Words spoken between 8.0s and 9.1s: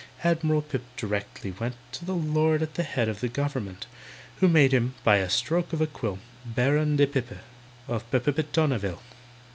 PIPPETONNEVILLE.